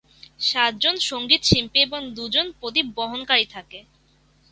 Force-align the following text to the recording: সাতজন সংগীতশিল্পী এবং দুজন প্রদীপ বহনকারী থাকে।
সাতজন 0.39 0.95
সংগীতশিল্পী 1.09 1.79
এবং 1.81 2.01
দুজন 2.17 2.47
প্রদীপ 2.59 2.87
বহনকারী 2.97 3.45
থাকে। 3.55 3.79